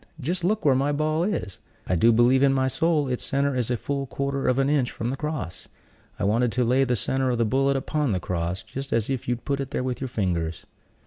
[0.19, 1.59] Just look where my ball is!
[1.85, 4.89] I do believe in my soul its center is a full quarter of an inch
[4.89, 5.67] from the cross.
[6.17, 9.27] I wanted to lay the center of the bullet upon the cross, just as if
[9.27, 10.65] you'd put it there with your fingers."